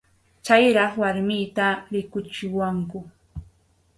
[0.45, 2.99] Chayraq warmiyta rikuchiwanku.